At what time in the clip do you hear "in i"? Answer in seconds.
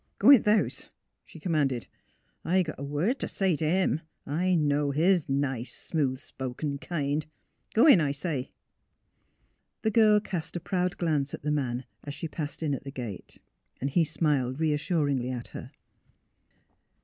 7.85-8.09